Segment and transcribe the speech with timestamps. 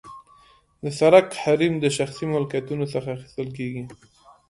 [0.83, 3.81] د سرک حریم د شخصي ملکیتونو څخه اخیستل کیږي